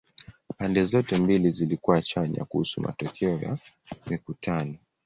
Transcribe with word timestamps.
Pande 0.57 0.83
zote 0.85 1.17
mbili 1.17 1.51
zilikuwa 1.51 2.01
chanya 2.01 2.45
kuhusu 2.45 2.81
matokeo 2.81 3.37
ya 3.41 3.57
mikutano. 4.07 4.77